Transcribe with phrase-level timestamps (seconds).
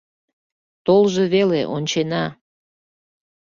[0.85, 2.25] —Толжо веле— ончена.